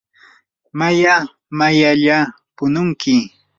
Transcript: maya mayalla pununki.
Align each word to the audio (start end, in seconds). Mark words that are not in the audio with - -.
maya 0.79 1.15
mayalla 1.57 2.17
pununki. 2.55 3.15